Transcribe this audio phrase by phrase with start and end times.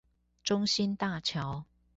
[0.43, 1.65] 中興大橋